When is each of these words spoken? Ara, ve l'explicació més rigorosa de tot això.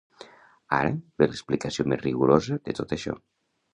Ara, 0.77 0.93
ve 1.21 1.27
l'explicació 1.29 1.85
més 1.93 2.03
rigorosa 2.07 2.59
de 2.71 2.79
tot 2.81 2.97
això. 2.99 3.19